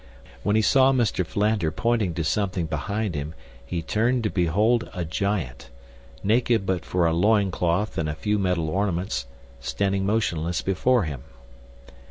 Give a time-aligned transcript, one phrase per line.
[0.41, 1.23] When he saw Mr.
[1.23, 5.69] Philander pointing to something behind him he turned to behold a giant,
[6.23, 9.27] naked but for a loin cloth and a few metal ornaments,
[9.59, 11.21] standing motionless before him.